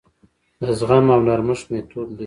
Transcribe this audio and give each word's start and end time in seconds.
د 0.61 0.63
زغم 0.79 1.05
او 1.15 1.19
نرمښت 1.27 1.65
میتود 1.71 2.07
لري. 2.13 2.19